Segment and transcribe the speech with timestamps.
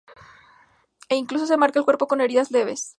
[1.11, 2.81] E incluso se marca el cuerpo con heridas leves.